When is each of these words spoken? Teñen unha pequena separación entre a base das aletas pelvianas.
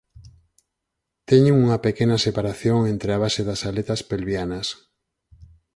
Teñen 1.29 1.55
unha 1.65 1.77
pequena 1.87 2.17
separación 2.25 2.79
entre 2.93 3.09
a 3.13 3.21
base 3.23 3.41
das 3.49 3.61
aletas 3.69 4.01
pelvianas. 4.09 4.67